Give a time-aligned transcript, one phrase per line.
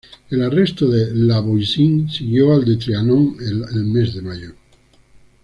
[0.31, 4.49] Al arresto de La Voisin siguió el de Trianon el mes de mayo.